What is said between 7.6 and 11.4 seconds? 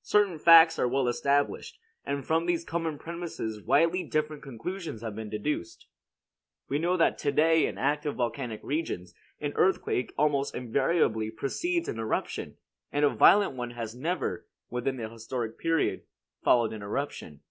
that in active volcanic regions, an earthquake almost invariably